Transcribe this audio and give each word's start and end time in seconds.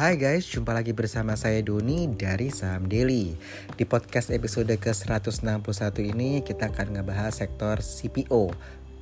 Hai 0.00 0.16
guys, 0.16 0.48
jumpa 0.48 0.72
lagi 0.72 0.96
bersama 0.96 1.36
saya 1.36 1.60
Doni 1.60 2.08
dari 2.08 2.48
Saham 2.48 2.88
Daily. 2.88 3.36
Di 3.76 3.84
podcast 3.84 4.32
episode 4.32 4.72
ke-161 4.72 5.60
ini 6.00 6.40
kita 6.40 6.72
akan 6.72 6.96
ngebahas 6.96 7.36
sektor 7.36 7.84
CPO, 7.84 8.48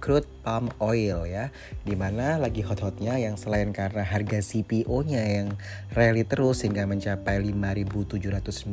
crude 0.03 0.27
palm 0.43 0.67
oil 0.83 1.23
ya 1.23 1.55
Di 1.87 1.95
mana 1.95 2.43
lagi 2.43 2.67
hot-hotnya 2.67 3.15
yang 3.15 3.39
selain 3.39 3.71
karena 3.71 4.03
harga 4.03 4.43
CPO-nya 4.43 5.23
yang 5.23 5.55
rally 5.95 6.27
terus 6.27 6.67
hingga 6.67 6.83
mencapai 6.83 7.47
5.790 7.47 8.67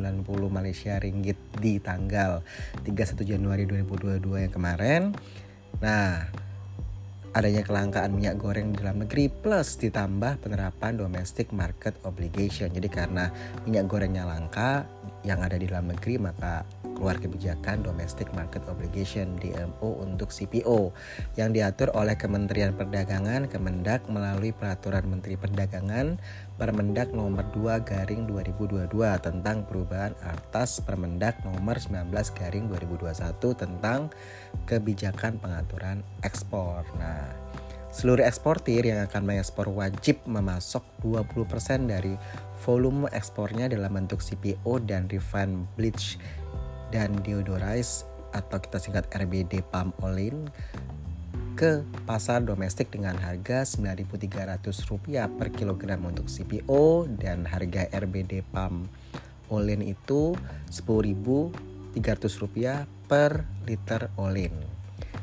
Malaysia 0.49 0.97
Ringgit 0.97 1.37
di 1.61 1.77
tanggal 1.77 2.41
31 2.89 3.21
Januari 3.21 3.69
2022 3.69 4.49
yang 4.49 4.49
kemarin 4.49 5.13
Nah, 5.77 6.25
adanya 7.35 7.67
kelangkaan 7.67 8.15
minyak 8.15 8.39
goreng 8.39 8.71
di 8.71 8.79
dalam 8.79 9.03
negeri 9.03 9.27
plus 9.27 9.75
ditambah 9.75 10.39
penerapan 10.39 10.95
domestic 10.95 11.51
market 11.51 11.99
obligation. 12.07 12.71
Jadi 12.71 12.87
karena 12.87 13.27
minyak 13.67 13.91
gorengnya 13.91 14.23
langka 14.23 14.87
yang 15.25 15.41
ada 15.41 15.57
di 15.57 15.65
dalam 15.65 15.89
negeri 15.89 16.21
maka 16.21 16.61
keluar 16.95 17.19
kebijakan 17.19 17.83
domestic 17.83 18.31
market 18.31 18.63
obligation 18.71 19.35
DMO 19.41 19.99
untuk 19.99 20.31
CPO 20.31 20.95
yang 21.35 21.51
diatur 21.51 21.91
oleh 21.91 22.15
Kementerian 22.15 22.71
Perdagangan 22.71 23.51
Kemendak 23.51 24.07
melalui 24.07 24.55
peraturan 24.55 25.03
Menteri 25.11 25.35
Perdagangan 25.35 26.15
Permendak 26.55 27.11
nomor 27.11 27.43
2 27.51 27.83
garing 27.83 28.31
2022 28.31 28.87
tentang 29.19 29.67
perubahan 29.67 30.15
atas 30.23 30.79
Permendak 30.79 31.43
nomor 31.43 31.75
19 31.75 32.15
garing 32.31 32.71
2021 32.71 33.11
tentang 33.59 34.07
kebijakan 34.63 35.35
pengaturan 35.43 35.99
ekspor. 36.23 36.87
Nah, 36.95 37.44
seluruh 37.95 38.27
eksportir 38.27 38.83
yang 38.83 39.07
akan 39.07 39.23
mengekspor 39.23 39.71
wajib 39.71 40.19
memasok 40.27 40.83
20% 40.99 41.87
dari 41.87 42.19
volume 42.67 43.07
ekspornya 43.15 43.71
dalam 43.71 43.95
bentuk 43.95 44.19
CPO 44.19 44.83
dan 44.83 45.07
refined 45.07 45.63
bleach 45.79 46.19
dan 46.91 47.15
deodorize 47.23 48.03
atau 48.35 48.59
kita 48.59 48.83
singkat 48.83 49.07
RBD 49.15 49.63
palm 49.71 49.95
oil 50.03 50.43
ke 51.55 51.87
pasar 52.03 52.43
domestik 52.43 52.91
dengan 52.91 53.15
harga 53.15 53.63
Rp9.300 53.63 55.39
per 55.39 55.55
kilogram 55.55 56.03
untuk 56.03 56.27
CPO 56.27 57.07
dan 57.15 57.47
harga 57.47 57.87
RBD 57.95 58.43
palm 58.51 58.91
olin 59.47 59.79
itu 59.79 60.35
Rp10.300 60.67 61.95
per 63.07 63.47
liter 63.63 64.11
olin. 64.19 64.74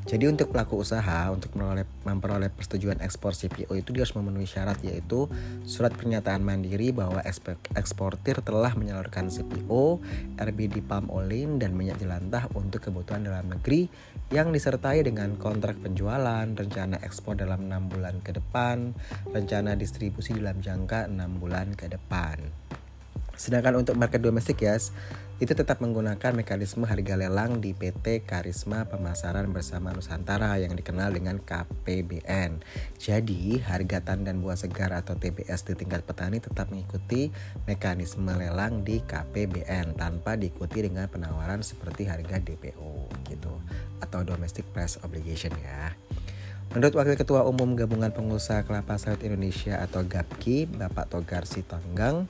Jadi 0.03 0.27
untuk 0.27 0.51
pelaku 0.51 0.83
usaha 0.83 1.31
untuk 1.31 1.55
memperoleh, 1.55 1.87
memperoleh 2.03 2.51
persetujuan 2.51 2.99
ekspor 3.07 3.39
CPO 3.39 3.71
itu 3.79 3.95
dia 3.95 4.03
harus 4.03 4.19
memenuhi 4.19 4.51
syarat 4.51 4.83
yaitu 4.83 5.31
surat 5.63 5.95
pernyataan 5.95 6.43
mandiri 6.43 6.91
bahwa 6.91 7.23
eksportir 7.79 8.43
telah 8.43 8.75
menyalurkan 8.75 9.31
CPO, 9.31 10.03
RBD 10.43 10.83
palm 10.83 11.07
oil 11.07 11.55
dan 11.57 11.79
minyak 11.79 12.03
jelantah 12.03 12.51
untuk 12.59 12.83
kebutuhan 12.91 13.23
dalam 13.23 13.47
negeri 13.47 13.87
yang 14.35 14.51
disertai 14.51 15.07
dengan 15.07 15.39
kontrak 15.39 15.79
penjualan, 15.79 16.51
rencana 16.51 16.99
ekspor 17.01 17.39
dalam 17.39 17.71
enam 17.71 17.87
bulan 17.87 18.19
ke 18.27 18.35
depan, 18.35 18.99
rencana 19.31 19.79
distribusi 19.79 20.35
dalam 20.35 20.59
jangka 20.59 21.07
enam 21.07 21.39
bulan 21.39 21.79
ke 21.79 21.87
depan. 21.87 22.43
Sedangkan 23.37 23.81
untuk 23.81 23.97
market 23.97 24.21
domestik 24.23 24.63
ya, 24.63 24.77
itu 25.43 25.59
tetap 25.59 25.83
menggunakan 25.83 26.39
mekanisme 26.39 26.87
harga 26.87 27.19
lelang 27.19 27.59
di 27.59 27.75
PT 27.75 28.23
Karisma 28.23 28.87
Pemasaran 28.87 29.51
Bersama 29.51 29.91
Nusantara 29.91 30.55
yang 30.63 30.79
dikenal 30.79 31.11
dengan 31.11 31.43
KPBN. 31.43 32.63
Jadi, 32.95 33.59
harga 33.59 33.99
tandan 34.07 34.39
buah 34.39 34.55
segar 34.55 34.95
atau 34.95 35.19
TBS 35.19 35.67
di 35.67 35.75
tingkat 35.75 36.07
petani 36.07 36.39
tetap 36.39 36.71
mengikuti 36.71 37.35
mekanisme 37.67 38.31
lelang 38.31 38.87
di 38.87 39.03
KPBN 39.03 39.99
tanpa 39.99 40.39
diikuti 40.39 40.87
dengan 40.87 41.11
penawaran 41.11 41.67
seperti 41.67 42.07
harga 42.07 42.39
DPO 42.39 43.11
gitu 43.27 43.53
atau 43.99 44.23
domestic 44.23 44.63
price 44.71 44.95
obligation 45.03 45.51
ya. 45.59 45.91
Menurut 46.73 46.97
Wakil 46.97 47.21
Ketua 47.21 47.45
Umum 47.45 47.77
Gabungan 47.77 48.09
Pengusaha 48.17 48.65
Kelapa 48.65 48.97
Sawit 48.97 49.21
Indonesia 49.29 49.77
atau 49.85 50.09
GAPKI, 50.09 50.73
Bapak 50.73 51.13
Togar 51.13 51.45
Sitanggang, 51.45 52.25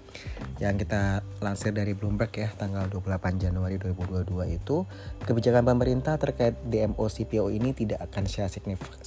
yang 0.59 0.75
kita 0.75 1.23
lansir 1.39 1.71
dari 1.71 1.95
Bloomberg 1.95 2.35
ya, 2.35 2.51
tanggal 2.51 2.91
28 2.91 3.39
Januari 3.39 3.79
2022 3.79 4.59
itu, 4.59 4.83
kebijakan 5.23 5.63
pemerintah 5.63 6.19
terkait 6.19 6.59
DMO 6.67 7.07
CPO 7.07 7.55
ini 7.55 7.71
tidak 7.71 8.03
akan 8.11 8.27
secara 8.27 8.51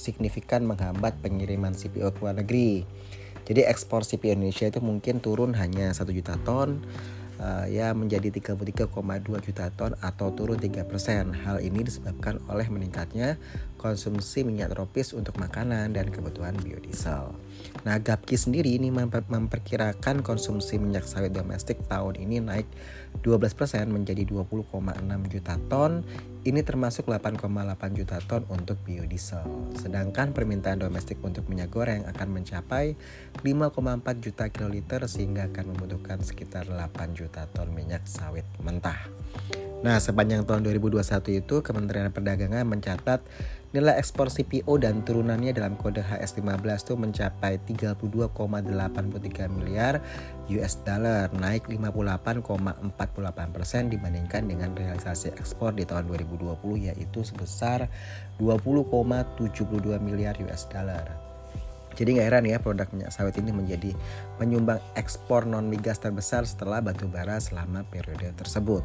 signifikan 0.00 0.64
menghambat 0.64 1.20
pengiriman 1.20 1.76
CPO 1.76 2.16
ke 2.16 2.18
luar 2.24 2.40
negeri. 2.40 2.88
Jadi 3.44 3.60
ekspor 3.68 4.08
CPO 4.08 4.40
Indonesia 4.40 4.72
itu 4.72 4.80
mungkin 4.80 5.20
turun 5.20 5.52
hanya 5.52 5.92
1 5.92 6.16
juta 6.16 6.40
ton, 6.48 6.80
uh, 7.40 7.66
ya 7.68 7.92
menjadi 7.92 8.32
33,2 8.32 8.88
juta 9.44 9.68
ton 9.72 9.92
atau 10.00 10.32
turun 10.32 10.56
3%. 10.56 11.32
Hal 11.44 11.60
ini 11.60 11.84
disebabkan 11.84 12.40
oleh 12.48 12.66
meningkatnya 12.68 13.36
konsumsi 13.86 14.42
minyak 14.42 14.74
tropis 14.74 15.14
untuk 15.14 15.38
makanan 15.38 15.94
dan 15.94 16.10
kebutuhan 16.10 16.58
biodiesel. 16.58 17.30
Nah, 17.86 18.02
GAPKI 18.02 18.36
sendiri 18.36 18.74
ini 18.74 18.90
memperkirakan 18.90 20.26
konsumsi 20.26 20.74
minyak 20.74 21.06
sawit 21.06 21.30
domestik 21.30 21.78
tahun 21.86 22.18
ini 22.18 22.42
naik 22.42 22.66
12% 23.22 23.86
menjadi 23.86 24.26
20,6 24.26 24.66
juta 25.30 25.54
ton. 25.70 26.02
Ini 26.46 26.62
termasuk 26.62 27.10
8,8 27.10 27.46
juta 27.94 28.18
ton 28.26 28.42
untuk 28.50 28.78
biodiesel. 28.82 29.46
Sedangkan 29.78 30.34
permintaan 30.34 30.82
domestik 30.82 31.22
untuk 31.22 31.46
minyak 31.46 31.70
goreng 31.70 32.06
akan 32.10 32.28
mencapai 32.42 32.98
5,4 33.42 34.24
juta 34.24 34.50
kiloliter 34.50 35.06
sehingga 35.06 35.46
akan 35.50 35.74
membutuhkan 35.74 36.22
sekitar 36.22 36.66
8 36.66 37.18
juta 37.18 37.46
ton 37.50 37.70
minyak 37.70 38.02
sawit 38.06 38.46
mentah. 38.62 38.98
Nah, 39.84 40.00
sepanjang 40.00 40.48
tahun 40.48 40.64
2021 40.64 41.04
itu 41.36 41.60
Kementerian 41.60 42.08
Perdagangan 42.08 42.64
mencatat 42.64 43.20
nilai 43.76 44.00
ekspor 44.00 44.32
CPO 44.32 44.80
dan 44.80 45.04
turunannya 45.04 45.52
dalam 45.52 45.76
kode 45.76 46.00
HS15 46.00 46.64
itu 46.80 46.94
mencapai 46.96 47.60
32,83 47.60 49.52
miliar 49.52 50.00
US 50.48 50.80
dollar, 50.80 51.28
naik 51.36 51.68
58,48 51.68 53.52
persen 53.52 53.92
dibandingkan 53.92 54.48
dengan 54.48 54.72
realisasi 54.72 55.36
ekspor 55.36 55.76
di 55.76 55.84
tahun 55.84 56.08
2020 56.08 56.56
yaitu 56.88 57.20
sebesar 57.20 57.92
20,72 58.40 60.00
miliar 60.00 60.40
US 60.40 60.64
dollar. 60.72 61.04
Jadi 61.96 62.16
nggak 62.16 62.28
heran 62.28 62.44
ya 62.44 62.60
produk 62.60 62.88
minyak 62.92 63.12
sawit 63.12 63.40
ini 63.40 63.52
menjadi 63.56 63.92
penyumbang 64.36 64.80
ekspor 65.00 65.48
non 65.48 65.68
migas 65.68 65.96
terbesar 65.96 66.44
setelah 66.44 66.84
batu 66.84 67.08
bara 67.08 67.40
selama 67.40 67.88
periode 67.88 68.36
tersebut. 68.36 68.84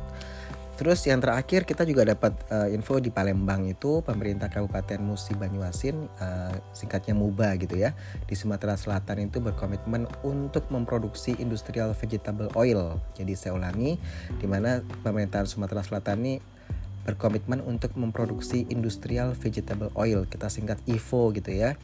Terus 0.81 1.05
yang 1.05 1.21
terakhir 1.21 1.69
kita 1.69 1.85
juga 1.85 2.09
dapat 2.09 2.33
uh, 2.49 2.65
info 2.73 2.97
di 2.97 3.13
Palembang 3.13 3.69
itu 3.69 4.01
pemerintah 4.01 4.49
Kabupaten 4.49 4.97
Musi 4.97 5.37
Banyuasin 5.37 6.09
uh, 6.17 6.57
singkatnya 6.73 7.13
MUBA 7.13 7.53
gitu 7.61 7.77
ya 7.77 7.93
di 8.25 8.33
Sumatera 8.33 8.73
Selatan 8.73 9.29
itu 9.29 9.37
berkomitmen 9.45 10.09
untuk 10.25 10.65
memproduksi 10.73 11.37
industrial 11.37 11.93
vegetable 11.93 12.49
oil. 12.57 12.97
Jadi 13.13 13.37
saya 13.37 13.53
ulangi 13.53 14.01
di 14.41 14.49
mana 14.49 14.81
pemerintahan 15.05 15.45
Sumatera 15.45 15.85
Selatan 15.85 16.17
ini 16.25 16.35
berkomitmen 17.05 17.61
untuk 17.61 17.93
memproduksi 17.93 18.65
industrial 18.73 19.37
vegetable 19.37 19.93
oil 19.93 20.25
kita 20.29 20.49
singkat 20.49 20.81
IVO 20.85 21.33
gitu 21.33 21.49
ya 21.49 21.77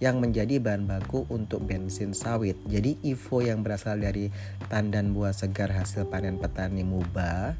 yang 0.00 0.20
menjadi 0.20 0.60
bahan 0.60 0.88
baku 0.88 1.28
untuk 1.28 1.68
bensin 1.68 2.16
sawit 2.16 2.56
jadi 2.64 2.96
IVO 3.04 3.44
yang 3.44 3.60
berasal 3.60 4.00
dari 4.00 4.32
tandan 4.72 5.12
buah 5.12 5.36
segar 5.36 5.68
hasil 5.68 6.08
panen 6.08 6.40
petani 6.40 6.88
muba 6.88 7.52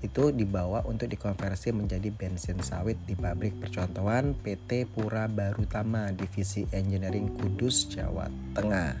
itu 0.00 0.32
dibawa 0.32 0.80
untuk 0.88 1.12
dikonversi 1.12 1.76
menjadi 1.76 2.08
bensin 2.08 2.56
sawit 2.64 2.96
di 3.04 3.12
pabrik 3.12 3.52
percontohan 3.60 4.32
PT 4.32 4.88
Pura 4.88 5.28
Barutama 5.28 6.08
Divisi 6.16 6.64
Engineering 6.72 7.36
Kudus 7.36 7.84
Jawa 7.92 8.32
Tengah. 8.56 8.96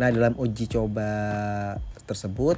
Nah, 0.00 0.08
dalam 0.08 0.32
uji 0.40 0.72
coba 0.72 1.10
tersebut, 2.08 2.56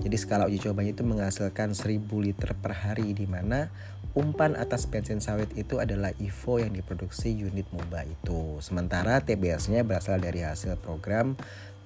jadi 0.00 0.16
skala 0.16 0.48
uji 0.48 0.64
cobanya 0.64 0.96
itu 0.96 1.04
menghasilkan 1.04 1.76
1000 1.76 2.08
liter 2.24 2.56
per 2.56 2.72
hari 2.72 3.12
di 3.12 3.28
mana 3.28 3.68
umpan 4.16 4.58
atas 4.58 4.88
bensin 4.90 5.22
sawit 5.22 5.52
itu 5.54 5.78
adalah 5.78 6.10
IVO 6.18 6.58
yang 6.58 6.72
diproduksi 6.74 7.30
unit 7.30 7.68
MOBA 7.70 8.08
itu. 8.08 8.58
Sementara 8.58 9.22
TBS-nya 9.22 9.86
berasal 9.86 10.18
dari 10.18 10.42
hasil 10.42 10.80
program 10.80 11.38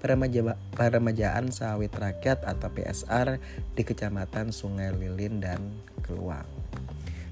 Peremajaan 0.04 1.48
Sawit 1.48 1.96
Rakyat 1.96 2.44
atau 2.44 2.68
PSR 2.68 3.40
di 3.72 3.82
Kecamatan 3.88 4.52
Sungai 4.52 4.92
Lilin 4.92 5.40
dan 5.40 5.56
Keluang. 6.04 6.44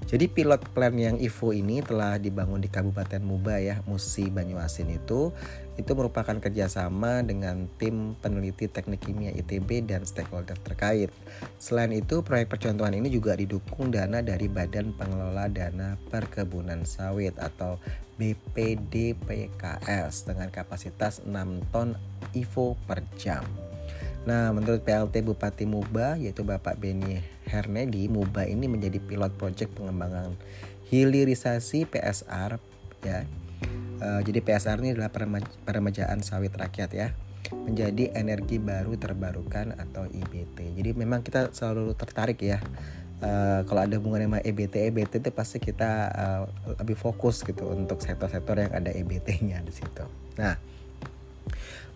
Jadi 0.09 0.25
pilot 0.25 0.61
plan 0.73 0.93
yang 0.97 1.21
IVO 1.21 1.53
ini 1.53 1.85
telah 1.85 2.17
dibangun 2.17 2.61
di 2.61 2.73
Kabupaten 2.73 3.21
Muba 3.21 3.61
ya, 3.61 3.85
Musi 3.85 4.25
Banyuasin 4.33 4.89
itu 4.89 5.29
itu 5.73 5.91
merupakan 5.97 6.37
kerjasama 6.37 7.25
dengan 7.25 7.65
tim 7.81 8.13
peneliti 8.21 8.69
teknik 8.69 9.09
kimia 9.09 9.33
ITB 9.33 9.89
dan 9.89 10.05
stakeholder 10.05 10.53
terkait. 10.61 11.09
Selain 11.57 11.89
itu, 11.89 12.21
proyek 12.21 12.53
percontohan 12.53 12.93
ini 12.93 13.09
juga 13.09 13.33
didukung 13.33 13.89
dana 13.89 14.21
dari 14.21 14.45
Badan 14.45 14.93
Pengelola 14.93 15.49
Dana 15.49 15.97
Perkebunan 16.13 16.85
Sawit 16.85 17.33
atau 17.41 17.81
BPDPKS 18.21 20.13
dengan 20.29 20.53
kapasitas 20.53 21.25
6 21.25 21.73
ton 21.73 21.97
IVO 22.37 22.77
per 22.85 23.01
jam. 23.17 23.41
Nah, 24.23 24.55
menurut 24.55 24.85
PLT 24.87 25.19
Bupati 25.25 25.67
Muba 25.67 26.15
yaitu 26.15 26.47
Bapak 26.47 26.79
Beni 26.79 27.19
Hernedi, 27.49 28.07
Muba 28.07 28.47
ini 28.47 28.71
menjadi 28.71 29.01
pilot 29.03 29.35
project 29.35 29.75
pengembangan 29.75 30.31
hilirisasi 30.87 31.89
PSR 31.89 32.61
ya. 33.03 33.27
Uh, 34.03 34.19
jadi 34.19 34.43
PSR 34.43 34.83
ini 34.83 34.99
adalah 34.99 35.07
peremajaan 35.63 36.19
sawit 36.19 36.51
rakyat 36.51 36.91
ya 36.91 37.15
menjadi 37.53 38.11
energi 38.17 38.59
baru 38.59 38.99
terbarukan 38.99 39.77
atau 39.79 40.09
IBT. 40.09 40.75
Jadi 40.75 40.89
memang 40.95 41.23
kita 41.23 41.55
selalu 41.55 41.95
tertarik 41.95 42.39
ya. 42.43 42.59
Uh, 43.23 43.63
kalau 43.63 43.87
ada 43.87 43.95
hubungan 43.95 44.27
sama 44.27 44.39
EBT, 44.43 44.91
EBT 44.91 45.23
itu 45.23 45.31
pasti 45.31 45.55
kita 45.63 46.11
uh, 46.11 46.43
lebih 46.83 46.99
fokus 46.99 47.39
gitu 47.47 47.71
untuk 47.71 48.03
sektor-sektor 48.03 48.59
yang 48.59 48.75
ada 48.75 48.91
EBT-nya 48.91 49.63
di 49.63 49.71
situ. 49.71 50.03
Nah, 50.35 50.59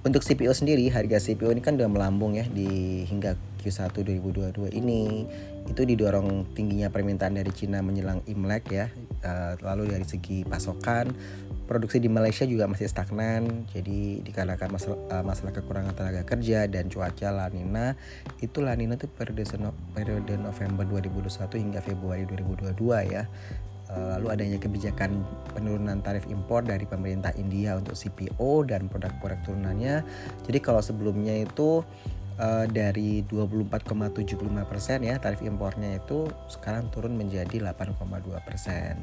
untuk 0.06 0.22
CPO 0.22 0.54
sendiri, 0.54 0.88
harga 0.94 1.18
CPO 1.18 1.50
ini 1.52 1.62
kan 1.62 1.74
udah 1.74 1.90
melambung 1.90 2.38
ya 2.38 2.46
di 2.46 3.04
hingga 3.10 3.34
Q1 3.60 3.92
2022 3.98 4.72
ini. 4.78 5.26
Itu 5.68 5.84
didorong 5.84 6.56
tingginya 6.56 6.88
permintaan 6.88 7.36
dari 7.36 7.52
Cina 7.52 7.84
menjelang 7.84 8.24
Imlek 8.30 8.72
ya. 8.72 8.88
Uh, 9.26 9.58
lalu 9.66 9.92
dari 9.92 10.06
segi 10.08 10.48
pasokan, 10.48 11.12
produksi 11.68 12.00
di 12.00 12.08
Malaysia 12.08 12.48
juga 12.48 12.70
masih 12.72 12.88
stagnan. 12.88 13.68
Jadi 13.74 14.24
dikarenakan 14.24 14.70
masalah, 14.72 15.00
uh, 15.12 15.24
masalah 15.28 15.52
kekurangan 15.52 15.94
tenaga 15.98 16.24
kerja 16.24 16.70
dan 16.72 16.88
cuaca 16.88 17.28
La 17.34 17.52
Nina, 17.52 18.00
itu 18.40 18.64
La 18.64 18.80
Nina 18.80 18.96
itu 18.96 19.12
periode, 19.12 19.44
periode 19.92 20.34
November 20.40 20.88
2021 20.88 21.58
hingga 21.60 21.84
Februari 21.84 22.24
2022 22.24 23.12
ya. 23.12 23.28
Eh, 23.88 24.07
lalu 24.19 24.28
adanya 24.36 24.60
kebijakan 24.60 25.24
penurunan 25.56 26.04
tarif 26.04 26.28
impor 26.28 26.60
dari 26.60 26.84
pemerintah 26.84 27.31
India 27.39 27.80
untuk 27.80 27.95
CPO 27.95 28.68
dan 28.68 28.92
produk-produk 28.92 29.39
turunannya. 29.48 30.04
Jadi 30.44 30.60
kalau 30.60 30.84
sebelumnya 30.84 31.31
itu 31.31 31.88
uh, 32.36 32.66
dari 32.68 33.24
24,75 33.31 34.44
persen 34.68 35.07
ya 35.07 35.16
tarif 35.24 35.39
impornya 35.39 36.04
itu 36.04 36.28
sekarang 36.51 36.92
turun 36.92 37.16
menjadi 37.16 37.63
8,2 37.63 37.95
persen. 38.44 39.00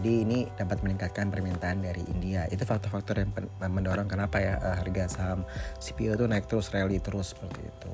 Jadi 0.00 0.24
ini 0.24 0.48
dapat 0.56 0.80
meningkatkan 0.80 1.28
permintaan 1.28 1.84
dari 1.84 2.00
India. 2.08 2.48
Itu 2.48 2.64
faktor-faktor 2.64 3.20
yang 3.20 3.36
mendorong 3.60 4.08
kenapa 4.08 4.40
ya 4.40 4.56
uh, 4.64 4.80
harga 4.80 5.12
saham 5.12 5.44
CPO 5.76 6.16
itu 6.16 6.24
naik 6.24 6.48
terus, 6.48 6.72
rally 6.72 7.04
terus 7.04 7.36
seperti 7.36 7.68
itu. 7.68 7.92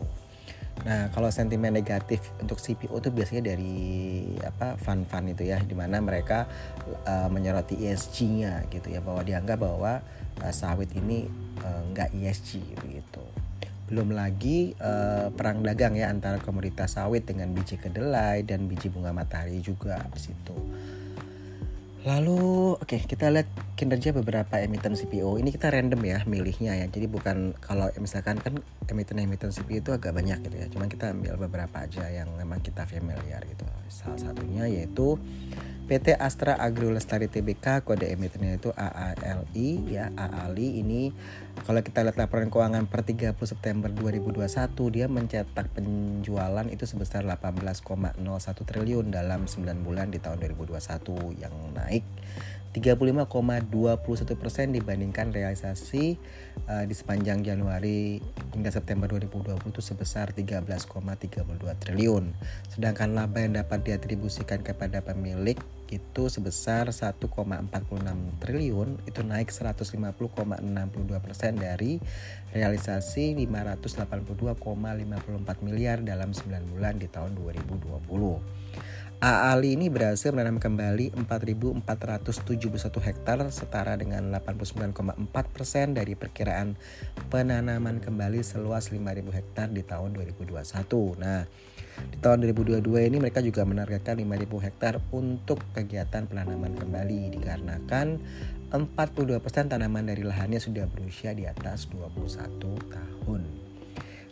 Nah, 0.86 1.10
kalau 1.10 1.26
sentimen 1.34 1.74
negatif 1.74 2.22
untuk 2.38 2.62
CPO 2.62 3.02
itu 3.02 3.10
biasanya 3.10 3.54
dari 3.54 3.76
apa 4.40 4.78
fund-fund 4.78 5.34
itu 5.34 5.50
ya, 5.50 5.58
di 5.58 5.74
mana 5.74 5.98
mereka 5.98 6.46
uh, 7.02 7.26
menyoroti 7.26 7.82
ESG-nya 7.82 8.70
gitu 8.70 8.94
ya, 8.94 9.02
bahwa 9.02 9.26
dianggap 9.26 9.58
bahwa 9.58 10.02
uh, 10.42 10.52
sawit 10.54 10.94
ini 10.94 11.26
uh, 11.66 11.82
nggak 11.90 12.14
ESG 12.14 12.62
gitu. 12.94 13.24
Belum 13.88 14.12
lagi 14.12 14.76
uh, 14.78 15.32
perang 15.32 15.64
dagang 15.64 15.96
ya 15.96 16.12
antara 16.12 16.38
komoditas 16.38 16.94
sawit 16.94 17.24
dengan 17.24 17.50
biji 17.56 17.80
kedelai 17.80 18.44
dan 18.44 18.68
biji 18.68 18.92
bunga 18.92 19.10
matahari 19.10 19.58
juga 19.64 20.04
di 20.12 20.20
situ. 20.20 20.56
Lalu 22.06 22.78
oke 22.78 22.86
okay, 22.86 23.02
kita 23.02 23.26
lihat 23.26 23.50
kinerja 23.74 24.14
beberapa 24.14 24.54
emiten 24.62 24.94
CPO. 24.94 25.42
Ini 25.42 25.50
kita 25.50 25.74
random 25.74 25.98
ya 26.06 26.22
milihnya 26.30 26.78
ya. 26.78 26.86
Jadi 26.86 27.10
bukan 27.10 27.58
kalau 27.58 27.90
misalkan 27.98 28.38
kan 28.38 28.62
emiten-emiten 28.86 29.50
CPO 29.50 29.82
itu 29.82 29.90
agak 29.90 30.14
banyak 30.14 30.38
gitu 30.46 30.56
ya. 30.62 30.66
Cuman 30.70 30.86
kita 30.86 31.10
ambil 31.10 31.34
beberapa 31.34 31.82
aja 31.82 32.06
yang 32.06 32.30
memang 32.38 32.62
kita 32.62 32.86
familiar 32.86 33.42
gitu. 33.50 33.66
Salah 33.90 34.18
satunya 34.18 34.70
yaitu 34.70 35.18
PT 35.88 36.20
Astra 36.20 36.52
Agro 36.60 36.92
Lestari 36.92 37.32
Tbk 37.32 37.80
kode 37.80 38.12
emitennya 38.12 38.60
itu 38.60 38.68
AALI 38.76 39.88
ya 39.88 40.12
AALI 40.12 40.84
ini 40.84 41.16
kalau 41.64 41.80
kita 41.80 42.04
lihat 42.04 42.20
laporan 42.20 42.52
keuangan 42.52 42.84
per 42.84 43.08
30 43.08 43.32
September 43.48 43.88
2021 43.88 44.44
dia 44.92 45.08
mencetak 45.08 45.72
penjualan 45.72 46.68
itu 46.68 46.84
sebesar 46.84 47.24
18,01 47.24 48.20
triliun 48.68 49.08
dalam 49.08 49.48
9 49.48 49.64
bulan 49.80 50.12
di 50.12 50.20
tahun 50.20 50.44
2021 50.44 51.40
yang 51.40 51.56
naik 51.72 52.04
35,21 52.76 54.36
persen 54.36 54.76
dibandingkan 54.76 55.32
realisasi 55.32 56.20
uh, 56.68 56.84
di 56.84 56.92
sepanjang 56.92 57.40
Januari 57.40 58.20
hingga 58.52 58.68
September 58.68 59.08
2020 59.08 59.72
itu 59.72 59.80
sebesar 59.80 60.36
13,32 60.36 61.48
triliun. 61.80 62.24
Sedangkan 62.68 63.16
laba 63.16 63.40
yang 63.40 63.56
dapat 63.56 63.88
diatribusikan 63.88 64.60
kepada 64.60 65.00
pemilik 65.00 65.56
itu 65.92 66.28
sebesar 66.28 66.92
1,46 66.92 67.24
triliun 68.42 69.00
itu 69.08 69.20
naik 69.24 69.48
150,62 69.48 71.24
persen 71.24 71.56
dari 71.56 71.96
realisasi 72.52 73.32
582,54 73.48 75.64
miliar 75.64 76.04
dalam 76.04 76.36
9 76.36 76.72
bulan 76.76 77.00
di 77.00 77.08
tahun 77.08 77.32
2020. 77.40 79.08
AALI 79.18 79.74
ini 79.74 79.90
berhasil 79.90 80.30
menanam 80.30 80.62
kembali 80.62 81.10
4.471 81.26 81.82
hektar 83.02 83.42
setara 83.50 83.98
dengan 83.98 84.30
89,4 84.30 84.94
persen 85.50 85.90
dari 85.90 86.14
perkiraan 86.14 86.78
penanaman 87.26 87.98
kembali 87.98 88.46
seluas 88.46 88.94
5.000 88.94 89.26
hektar 89.34 89.74
di 89.74 89.82
tahun 89.82 90.14
2021. 90.14 90.54
Nah, 91.18 91.50
di 92.12 92.16
tahun 92.22 92.46
2022 92.46 92.82
ini 93.10 93.16
mereka 93.18 93.42
juga 93.42 93.66
menargetkan 93.66 94.18
5.000 94.22 94.64
hektar 94.70 94.94
untuk 95.10 95.62
kegiatan 95.74 96.30
penanaman 96.30 96.78
kembali 96.78 97.34
dikarenakan 97.34 98.06
42 98.68 99.40
persen 99.40 99.66
tanaman 99.66 100.06
dari 100.06 100.22
lahannya 100.22 100.60
sudah 100.60 100.84
berusia 100.86 101.32
di 101.32 101.48
atas 101.48 101.88
21 101.88 102.60
tahun. 102.92 103.57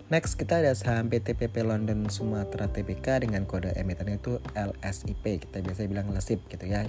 Next 0.06 0.38
kita 0.38 0.62
ada 0.62 0.70
saham 0.70 1.10
PT 1.10 1.34
PP 1.34 1.66
London 1.66 2.06
Sumatera 2.06 2.70
Tbk 2.70 3.26
dengan 3.26 3.42
kode 3.42 3.74
emitennya 3.74 4.22
itu 4.22 4.38
LSIP 4.54 5.42
kita 5.42 5.58
biasa 5.58 5.82
bilang 5.90 6.14
LSIP 6.14 6.46
gitu 6.46 6.62
ya. 6.62 6.86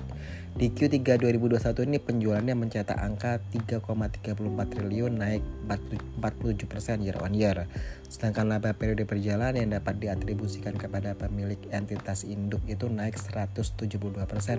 Di 0.54 0.69
Q3 0.69 1.18
2021 1.25 1.90
ini 1.90 1.98
penjualannya 1.98 2.54
mencetak 2.54 2.94
angka 2.94 3.42
3,34 3.50 4.38
triliun 4.69 5.18
naik 5.18 5.42
47% 5.66 7.02
year 7.02 7.18
on 7.18 7.34
year. 7.34 7.66
Sedangkan 8.06 8.54
laba 8.54 8.78
periode 8.78 9.10
perjalanan 9.10 9.66
yang 9.66 9.81
dapat 9.81 9.98
diatribusikan 9.98 10.78
kepada 10.78 11.18
pemilik 11.18 11.58
entitas 11.74 12.22
induk 12.22 12.62
itu 12.69 12.86
naik 12.86 13.18
172% 13.18 13.98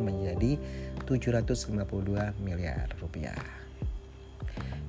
menjadi 0.03 0.59
752 1.07 1.79
miliar 2.43 2.91
rupiah 2.99 3.39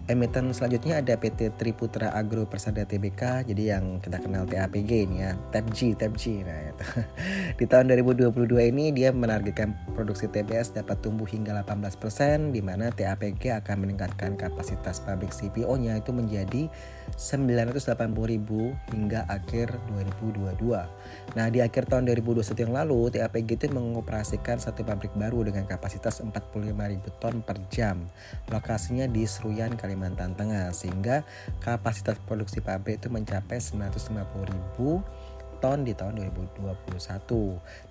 emiten 0.10 0.50
selanjutnya 0.50 1.06
ada 1.06 1.14
PT 1.14 1.54
Triputra 1.54 2.10
Agro 2.18 2.50
Persada 2.50 2.82
Tbk 2.82 3.46
jadi 3.46 3.78
yang 3.78 4.02
kita 4.02 4.18
kenal 4.18 4.50
TAPG 4.50 5.06
ini 5.06 5.22
ya 5.22 5.38
TAPG 5.54 6.02
TAPG 6.02 6.50
nah 6.50 6.58
itu. 6.66 6.86
di 7.62 7.66
tahun 7.70 7.94
2022 7.94 8.34
ini 8.74 8.90
dia 8.90 9.14
menargetkan 9.14 9.78
produksi 9.94 10.26
TBS 10.26 10.74
dapat 10.74 10.98
tumbuh 11.06 11.30
hingga 11.30 11.54
18% 11.62 12.50
di 12.50 12.62
mana 12.66 12.90
TAPG 12.90 13.62
akan 13.62 13.86
meningkatkan 13.86 14.34
kapasitas 14.34 14.98
pabrik 15.06 15.30
CPO-nya 15.30 16.02
itu 16.02 16.10
menjadi 16.10 16.66
980.000 17.14 18.94
hingga 18.94 19.26
akhir 19.30 19.68
2022. 19.94 21.38
Nah, 21.38 21.48
di 21.50 21.60
akhir 21.62 21.90
tahun 21.90 22.06
2021 22.06 22.66
yang 22.70 22.74
lalu 22.74 23.14
TAPG 23.14 23.50
itu 23.58 23.66
mengoperasikan 23.74 24.62
satu 24.62 24.86
pabrik 24.86 25.14
baru 25.18 25.50
dengan 25.50 25.66
kapasitas 25.66 26.22
45.000 26.22 26.74
ton 27.22 27.42
per 27.42 27.58
jam. 27.74 28.06
Lokasinya 28.54 29.10
di 29.10 29.26
Seruyan, 29.26 29.74
Kalimantan 29.74 29.99
Kalimantan 30.00 30.32
Tengah 30.40 30.72
sehingga 30.72 31.28
kapasitas 31.60 32.16
produksi 32.24 32.64
pabrik 32.64 33.04
itu 33.04 33.12
mencapai 33.12 33.60
950 33.60 34.16
ribu 34.48 35.04
ton 35.60 35.84
di 35.84 35.92
tahun 35.92 36.24
2021. 36.32 36.72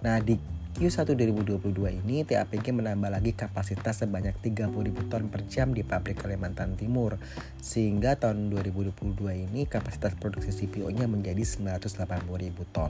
Nah 0.01 0.17
di 0.25 0.41
Q1 0.73 1.05
2022 1.05 2.01
ini 2.01 2.25
TAPG 2.25 2.73
menambah 2.73 3.13
lagi 3.13 3.37
kapasitas 3.37 4.01
sebanyak 4.01 4.41
30 4.41 4.73
ribu 4.73 5.05
ton 5.13 5.29
per 5.29 5.45
jam 5.53 5.77
di 5.77 5.85
pabrik 5.85 6.25
Kalimantan 6.25 6.81
Timur 6.81 7.21
sehingga 7.61 8.17
tahun 8.17 8.49
2022 8.57 9.21
ini 9.53 9.69
kapasitas 9.69 10.17
produksi 10.17 10.49
CPO-nya 10.65 11.05
menjadi 11.05 11.45
980 11.45 12.09
ribu 12.41 12.65
ton. 12.73 12.89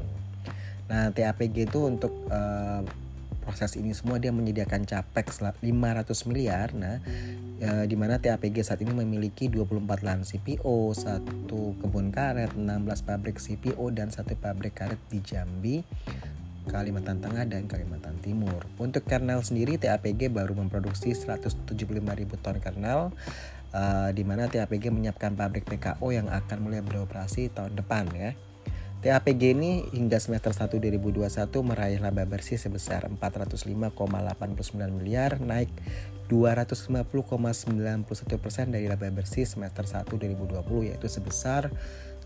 Nah 0.87 1.11
TAPG 1.11 1.67
itu 1.67 1.91
untuk 1.91 2.15
uh, 2.31 2.87
proses 3.49 3.81
ini 3.81 3.97
semua 3.97 4.21
dia 4.21 4.29
menyediakan 4.29 4.85
capex 4.85 5.41
500 5.41 5.65
miliar. 6.29 6.77
Nah, 6.77 7.01
e, 7.57 7.89
di 7.89 7.97
mana 7.97 8.21
TAPG 8.21 8.61
saat 8.61 8.85
ini 8.85 8.93
memiliki 8.93 9.49
24 9.49 10.05
lahan 10.05 10.21
CPO, 10.21 10.93
satu 10.93 11.73
kebun 11.81 12.13
karet, 12.13 12.53
16 12.53 13.09
pabrik 13.09 13.41
CPO 13.41 13.89
dan 13.97 14.13
satu 14.13 14.37
pabrik 14.37 14.77
karet 14.77 15.01
di 15.09 15.25
Jambi, 15.25 15.81
Kalimantan 16.69 17.25
Tengah 17.25 17.49
dan 17.49 17.65
Kalimantan 17.65 18.21
Timur. 18.21 18.69
Untuk 18.77 19.09
kernel 19.09 19.41
sendiri 19.41 19.81
TAPG 19.81 20.29
baru 20.29 20.53
memproduksi 20.53 21.17
175.000 21.17 21.65
ton 22.45 22.61
kernel 22.61 23.17
uh, 23.73 24.11
di 24.13 24.29
mana 24.29 24.45
TAPG 24.53 24.93
menyiapkan 24.93 25.33
pabrik 25.33 25.65
PKO 25.65 26.13
yang 26.13 26.29
akan 26.29 26.59
mulai 26.61 26.85
beroperasi 26.85 27.49
tahun 27.57 27.81
depan 27.81 28.13
ya. 28.13 28.37
TAPG 28.99 29.55
ini 29.55 29.87
hingga 29.95 30.19
semester 30.19 30.51
1 30.51 30.75
2021 30.75 31.23
meraih 31.63 32.03
laba 32.03 32.27
bersih 32.27 32.59
sebesar 32.59 33.07
405,89 33.07 33.95
miliar 34.91 35.39
naik 35.39 35.71
250,91% 36.27 37.15
dari 38.75 38.91
laba 38.91 39.07
bersih 39.15 39.47
semester 39.47 39.87
1 39.87 40.03
2020 40.03 40.91
yaitu 40.91 41.07
sebesar 41.07 41.71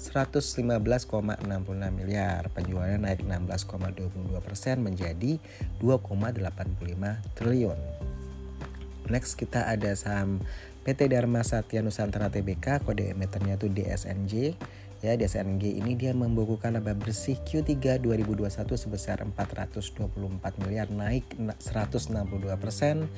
115,66 0.00 0.72
miliar. 1.92 2.48
Penjualannya 2.56 3.04
naik 3.04 3.20
16,22% 3.20 4.80
menjadi 4.80 5.36
2,85 5.76 7.36
triliun. 7.36 7.78
Next 9.12 9.36
kita 9.36 9.68
ada 9.68 9.92
saham 9.92 10.40
PT 10.88 11.12
Dharma 11.12 11.44
Satya 11.46 11.84
Nusantara 11.84 12.32
Tbk 12.32 12.82
kode 12.82 13.14
emitennya 13.14 13.54
itu 13.60 13.68
DSNJ 13.70 14.56
ya 15.02 15.18
DSNG 15.18 15.82
ini 15.82 15.98
dia 15.98 16.14
membukukan 16.14 16.78
laba 16.78 16.94
bersih 16.94 17.36
Q3 17.42 17.98
2021 18.00 18.48
sebesar 18.78 19.20
424 19.26 20.62
miliar 20.62 20.88
naik 20.88 21.26
162 21.58 22.14
persen 22.56 23.10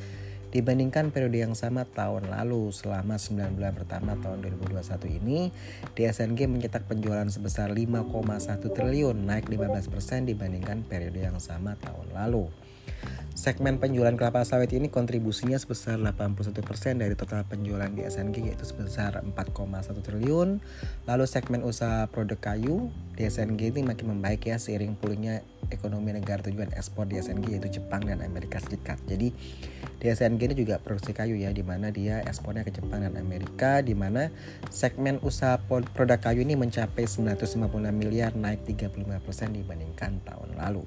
Dibandingkan 0.55 1.11
periode 1.11 1.43
yang 1.43 1.59
sama 1.59 1.83
tahun 1.83 2.31
lalu, 2.31 2.71
selama 2.71 3.19
9 3.19 3.59
bulan 3.59 3.75
pertama 3.75 4.15
tahun 4.15 4.39
2021 4.39 5.19
ini, 5.19 5.51
DSNG 5.99 6.47
mencetak 6.47 6.87
penjualan 6.87 7.27
sebesar 7.27 7.75
5,1 7.75 8.63
triliun, 8.71 9.19
naik 9.19 9.51
15% 9.51 10.31
dibandingkan 10.31 10.87
periode 10.87 11.27
yang 11.27 11.43
sama 11.43 11.75
tahun 11.83 12.07
lalu. 12.15 12.47
Segmen 13.35 13.77
penjualan 13.77 14.15
kelapa 14.17 14.41
sawit 14.47 14.73
ini 14.73 14.89
kontribusinya 14.89 15.59
sebesar 15.59 16.01
81% 16.01 16.55
dari 16.97 17.13
total 17.13 17.43
penjualan 17.45 17.93
di 17.93 18.07
SNG 18.07 18.47
yaitu 18.47 18.65
sebesar 18.65 19.21
4,1 19.21 19.91
triliun. 20.07 20.63
Lalu 21.05 21.25
segmen 21.27 21.61
usaha 21.67 22.07
produk 22.09 22.41
kayu 22.41 22.95
di 23.19 23.29
SNG 23.29 23.75
ini 23.75 23.85
makin 23.85 24.17
membaik 24.17 24.49
ya 24.49 24.57
seiring 24.57 24.97
pulihnya 24.97 25.45
ekonomi 25.69 26.17
negara 26.17 26.47
tujuan 26.47 26.73
ekspor 26.73 27.05
di 27.11 27.21
SNG 27.21 27.59
yaitu 27.59 27.83
Jepang 27.83 28.07
dan 28.09 28.23
Amerika 28.25 28.63
Serikat. 28.63 29.03
Jadi 29.05 29.35
di 29.99 30.07
SNG 30.09 30.41
ini 30.49 30.55
juga 30.55 30.81
produksi 30.81 31.11
kayu 31.11 31.37
ya 31.37 31.53
di 31.53 31.67
mana 31.67 31.93
dia 31.93 32.23
ekspornya 32.23 32.65
ke 32.65 32.71
Jepang 32.71 33.03
dan 33.03 33.19
Amerika 33.21 33.85
di 33.85 33.99
mana 33.99 34.33
segmen 34.71 35.21
usaha 35.27 35.61
produk 35.67 36.23
kayu 36.23 36.47
ini 36.47 36.57
mencapai 36.57 37.05
956 37.05 37.67
miliar 37.93 38.33
naik 38.39 38.63
35% 38.63 39.53
dibandingkan 39.53 40.23
tahun 40.23 40.55
lalu. 40.55 40.87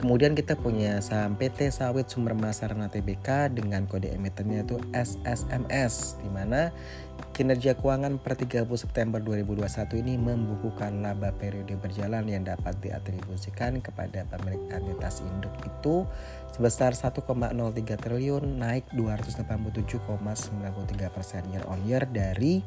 Kemudian 0.00 0.32
kita 0.32 0.56
punya 0.56 0.96
saham 1.04 1.36
PT 1.36 1.68
Sawit 1.68 2.08
Sumber 2.08 2.32
Masarana 2.32 2.88
Tbk 2.88 3.52
dengan 3.52 3.84
kode 3.84 4.08
emitennya 4.08 4.64
itu 4.64 4.80
SSMS 4.96 6.16
di 6.24 6.32
mana 6.32 6.72
kinerja 7.36 7.76
keuangan 7.76 8.16
per 8.16 8.32
30 8.32 8.64
September 8.80 9.20
2021 9.20 10.00
ini 10.00 10.16
membukukan 10.16 11.04
laba 11.04 11.36
periode 11.36 11.76
berjalan 11.76 12.24
yang 12.32 12.48
dapat 12.48 12.80
diatribusikan 12.80 13.84
kepada 13.84 14.24
pemilik 14.24 14.64
entitas 14.72 15.20
induk 15.20 15.52
itu 15.68 16.08
sebesar 16.56 16.96
1,03 16.96 17.20
triliun 18.00 18.56
naik 18.56 18.88
287,93 18.96 21.12
persen 21.12 21.44
year 21.52 21.64
on 21.68 21.84
year 21.84 22.08
dari 22.08 22.64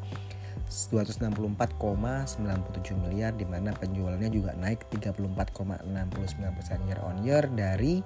264,97 0.73 2.97
miliar 2.97 3.37
di 3.37 3.45
mana 3.45 3.69
penjualannya 3.77 4.33
juga 4.33 4.57
naik 4.57 4.89
34,69% 4.89 6.57
persen 6.57 6.81
year 6.89 6.97
on 7.05 7.21
year 7.21 7.45
dari 7.53 8.01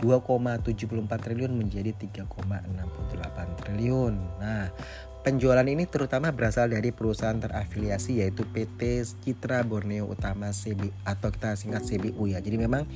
2,74 0.00 1.08
triliun 1.08 1.52
menjadi 1.52 1.92
3,68 1.96 3.60
triliun. 3.64 4.14
Nah, 4.40 4.72
penjualan 5.20 5.64
ini 5.64 5.84
terutama 5.84 6.32
berasal 6.32 6.72
dari 6.72 6.92
perusahaan 6.92 7.36
terafiliasi 7.36 8.24
yaitu 8.24 8.48
PT 8.48 9.04
Citra 9.20 9.60
Borneo 9.64 10.08
Utama 10.08 10.52
CB 10.52 10.88
atau 11.04 11.28
kita 11.28 11.56
singkat 11.56 11.84
CBU 11.84 12.32
ya. 12.32 12.40
Jadi 12.40 12.56
memang 12.56 12.88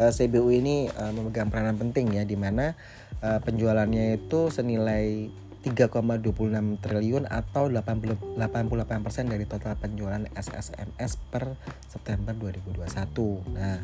eh, 0.00 0.12
CBU 0.12 0.48
ini 0.48 0.88
uh, 0.88 1.12
memegang 1.12 1.52
peranan 1.52 1.76
penting 1.76 2.16
ya 2.16 2.24
di 2.24 2.36
mana 2.36 2.72
uh, 3.20 3.38
penjualannya 3.44 4.16
itu 4.16 4.48
senilai 4.48 5.28
3,26 5.64 6.78
triliun 6.78 7.26
atau 7.26 7.66
80, 7.66 8.38
88% 8.38 9.26
dari 9.26 9.44
total 9.44 9.74
penjualan 9.74 10.22
SSMS 10.32 11.18
per 11.28 11.58
September 11.90 12.32
2021. 12.32 13.54
Nah, 13.54 13.82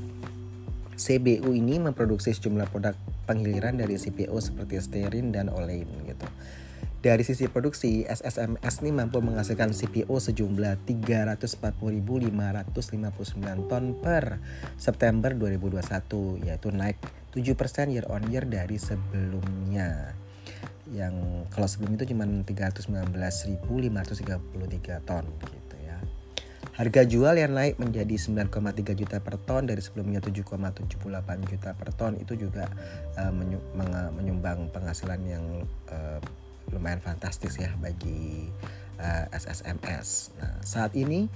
CBU 0.95 1.51
ini 1.51 1.83
memproduksi 1.83 2.31
sejumlah 2.31 2.71
produk 2.71 2.95
penghiliran 3.27 3.75
dari 3.75 3.99
CPO 3.99 4.39
seperti 4.39 4.79
stearin 4.79 5.35
dan 5.35 5.51
olein 5.51 5.91
gitu. 6.07 6.27
Dari 7.05 7.21
sisi 7.21 7.53
produksi, 7.53 8.09
SSMS 8.09 8.81
ini 8.81 8.97
mampu 8.97 9.21
menghasilkan 9.21 9.77
CPO 9.77 10.09
sejumlah 10.09 10.89
340.559 10.89 13.69
ton 13.69 13.85
per 14.01 14.41
September 14.81 15.37
2021, 15.37 16.49
yaitu 16.49 16.73
naik 16.73 16.97
7% 17.37 17.93
year 17.93 18.09
on 18.09 18.25
year 18.33 18.49
dari 18.49 18.81
sebelumnya 18.81 20.17
yang 20.95 21.15
kalau 21.51 21.67
sebelum 21.67 21.99
itu 21.99 22.15
cuma 22.15 22.23
319.533 22.25 25.03
ton 25.03 25.27
gitu 25.27 25.77
ya. 25.83 25.99
Harga 26.75 27.03
jual 27.03 27.35
yang 27.35 27.55
naik 27.55 27.79
menjadi 27.83 28.15
9,3 28.15 28.95
juta 28.95 29.19
per 29.19 29.43
ton 29.43 29.67
dari 29.67 29.83
sebelumnya 29.83 30.23
7,78 30.23 31.51
juta 31.51 31.71
per 31.75 31.91
ton 31.95 32.15
itu 32.15 32.39
juga 32.39 32.71
uh, 33.19 33.35
menyumbang 34.15 34.71
penghasilan 34.71 35.19
yang 35.27 35.67
uh, 35.91 36.23
lumayan 36.73 37.03
fantastis 37.03 37.59
ya 37.61 37.69
bagi 37.77 38.49
uh, 38.99 39.29
eh, 39.29 39.37
SSMS. 39.37 40.33
Nah, 40.41 40.57
saat 40.65 40.97
ini 40.97 41.29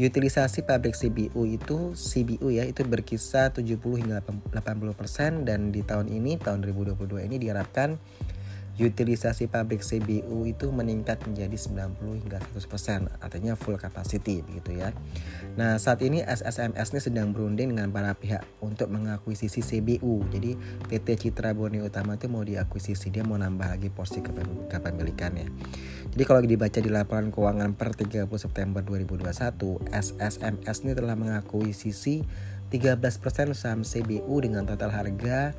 utilisasi 0.00 0.64
pabrik 0.64 0.96
CBU 0.96 1.44
itu 1.44 1.92
CBU 1.92 2.48
ya 2.48 2.64
itu 2.64 2.80
berkisar 2.82 3.52
70 3.52 3.76
hingga 3.76 4.24
80% 4.24 5.44
dan 5.44 5.68
di 5.68 5.84
tahun 5.84 6.08
ini 6.08 6.40
tahun 6.40 6.64
2022 6.64 7.28
ini 7.28 7.36
diharapkan 7.36 8.00
utilisasi 8.80 9.52
pabrik 9.52 9.84
CBU 9.84 10.48
itu 10.48 10.72
meningkat 10.72 11.20
menjadi 11.28 11.52
90 11.52 12.24
hingga 12.24 12.40
100% 12.56 13.20
artinya 13.20 13.52
full 13.52 13.76
capacity 13.76 14.40
begitu 14.40 14.80
ya. 14.80 14.96
Nah, 15.60 15.76
saat 15.76 16.00
ini 16.00 16.24
SSMS 16.24 16.96
ini 16.96 17.00
sedang 17.04 17.36
berunding 17.36 17.76
dengan 17.76 17.92
para 17.92 18.16
pihak 18.16 18.40
untuk 18.64 18.88
mengakuisisi 18.88 19.60
CBU. 19.60 20.24
Jadi 20.32 20.56
PT 20.88 21.28
Citra 21.28 21.52
Borneo 21.52 21.84
Utama 21.84 22.16
itu 22.16 22.32
mau 22.32 22.40
diakuisisi, 22.40 23.12
dia 23.12 23.20
mau 23.20 23.36
nambah 23.36 23.76
lagi 23.76 23.92
porsi 23.92 24.24
kepemilikannya. 24.72 25.52
Jadi 26.12 26.22
kalau 26.24 26.40
dibaca 26.40 26.80
di 26.80 26.88
laporan 26.88 27.28
keuangan 27.28 27.76
per 27.76 27.92
30 27.92 28.24
September 28.40 28.80
2021, 28.80 29.92
SSMS 29.92 30.76
ini 30.88 30.92
telah 30.96 31.16
mengakuisisi 31.16 32.24
13% 32.72 33.52
saham 33.52 33.84
CBU 33.84 34.32
dengan 34.40 34.64
total 34.64 34.88
harga 34.96 35.52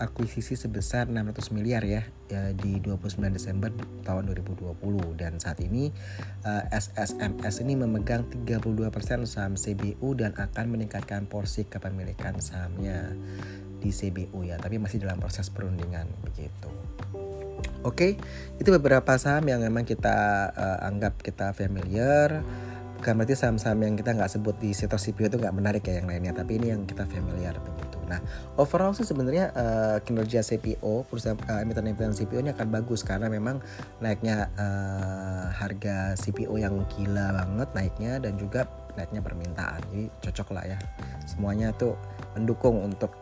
akuisisi 0.00 0.56
sebesar 0.56 1.12
600 1.12 1.52
miliar 1.52 1.84
ya, 1.84 2.08
ya 2.32 2.56
di 2.56 2.80
29 2.80 3.20
Desember 3.32 3.68
tahun 4.00 4.32
2020 4.32 4.80
dan 5.20 5.36
saat 5.36 5.60
ini 5.60 5.92
SSMS 6.72 7.60
ini 7.60 7.76
memegang 7.76 8.24
32% 8.32 9.28
saham 9.28 9.60
CBU 9.60 10.16
dan 10.16 10.32
akan 10.40 10.72
meningkatkan 10.72 11.28
porsi 11.28 11.68
kepemilikan 11.68 12.40
sahamnya 12.40 13.12
di 13.80 13.92
CBU 13.92 14.48
ya, 14.48 14.56
tapi 14.60 14.80
masih 14.80 15.04
dalam 15.04 15.20
proses 15.20 15.52
perundingan 15.52 16.08
begitu. 16.24 16.68
Oke, 17.80 18.20
itu 18.60 18.68
beberapa 18.76 19.16
saham 19.16 19.48
yang 19.48 19.64
memang 19.64 19.88
kita 19.88 20.52
uh, 20.52 20.78
anggap 20.84 21.16
kita 21.24 21.56
familiar. 21.56 22.44
Bukan 23.00 23.16
berarti 23.16 23.32
saham-saham 23.32 23.80
yang 23.80 23.94
kita 23.96 24.12
nggak 24.12 24.28
sebut 24.28 24.60
di 24.60 24.76
sektor 24.76 25.00
CPO 25.00 25.32
itu 25.32 25.38
nggak 25.40 25.56
menarik 25.56 25.80
ya 25.88 26.04
yang 26.04 26.08
lainnya 26.12 26.36
tapi 26.36 26.60
ini 26.60 26.68
yang 26.68 26.84
kita 26.84 27.08
familiar 27.08 27.56
begitu 27.56 27.89
nah 28.10 28.20
overall 28.58 28.90
sih 28.90 29.06
sebenarnya 29.06 29.54
uh, 29.54 29.96
kinerja 30.02 30.42
CPO 30.42 31.06
perusahaan 31.06 31.38
uh, 31.46 31.62
emiten-emiten 31.62 32.10
CPO 32.10 32.42
ini 32.42 32.50
akan 32.50 32.68
bagus 32.74 33.06
karena 33.06 33.30
memang 33.30 33.62
naiknya 34.02 34.50
uh, 34.58 35.46
harga 35.54 36.18
CPO 36.18 36.58
yang 36.58 36.82
gila 36.98 37.30
banget 37.30 37.68
naiknya 37.72 38.12
dan 38.18 38.34
juga 38.34 38.66
naiknya 38.98 39.22
permintaan. 39.22 39.80
Jadi 39.90 40.04
cocok 40.26 40.48
lah 40.52 40.64
ya. 40.66 40.78
Semuanya 41.24 41.70
tuh 41.74 41.94
mendukung 42.34 42.82
untuk 42.82 43.14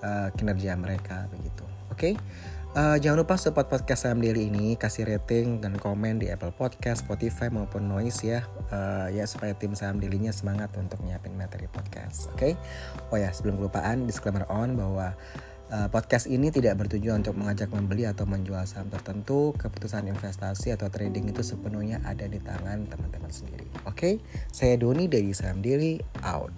uh, 0.00 0.30
kinerja 0.34 0.78
mereka 0.78 1.26
begitu. 1.34 1.64
Oke? 1.90 2.12
okay? 2.12 2.14
Uh, 2.76 3.00
jangan 3.00 3.24
lupa 3.24 3.40
support 3.40 3.72
podcast 3.72 4.04
Saham 4.04 4.20
Daily 4.20 4.52
ini, 4.52 4.76
kasih 4.76 5.08
rating 5.08 5.64
dan 5.64 5.80
komen 5.80 6.20
di 6.20 6.28
Apple 6.28 6.52
Podcast, 6.52 7.08
Spotify 7.08 7.48
maupun 7.48 7.88
Noise 7.88 8.20
ya, 8.20 8.44
uh, 8.68 9.08
ya 9.08 9.24
supaya 9.24 9.56
tim 9.56 9.72
Saham 9.72 9.96
Daily-nya 9.96 10.28
semangat 10.28 10.76
untuk 10.76 11.00
nyiapin 11.00 11.32
materi 11.40 11.72
podcast. 11.72 12.28
Oke? 12.36 12.52
Okay? 12.52 12.52
Oh 13.08 13.16
ya, 13.16 13.32
sebelum 13.32 13.56
kelupaan 13.56 14.04
disclaimer 14.04 14.44
on 14.52 14.76
bahwa 14.76 15.16
uh, 15.72 15.88
podcast 15.88 16.28
ini 16.28 16.52
tidak 16.52 16.76
bertujuan 16.76 17.24
untuk 17.24 17.40
mengajak 17.40 17.72
membeli 17.72 18.04
atau 18.04 18.28
menjual 18.28 18.68
saham 18.68 18.92
tertentu. 18.92 19.56
Keputusan 19.56 20.04
investasi 20.12 20.76
atau 20.76 20.92
trading 20.92 21.32
itu 21.32 21.40
sepenuhnya 21.40 22.04
ada 22.04 22.28
di 22.28 22.44
tangan 22.44 22.92
teman-teman 22.92 23.32
sendiri. 23.32 23.64
Oke? 23.88 23.96
Okay? 23.96 24.14
Saya 24.52 24.76
Doni 24.76 25.08
dari 25.08 25.32
Saham 25.32 25.64
Daily 25.64 25.96
out. 26.28 26.52